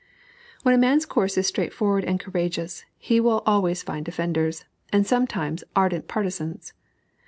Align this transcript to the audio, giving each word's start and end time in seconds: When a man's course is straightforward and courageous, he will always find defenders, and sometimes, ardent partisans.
When 0.63 0.73
a 0.73 0.79
man's 0.79 1.05
course 1.05 1.37
is 1.37 1.45
straightforward 1.45 2.05
and 2.05 2.19
courageous, 2.19 2.85
he 2.97 3.19
will 3.19 3.43
always 3.45 3.83
find 3.83 4.03
defenders, 4.03 4.65
and 4.91 5.05
sometimes, 5.05 5.63
ardent 5.75 6.07
partisans. 6.07 6.73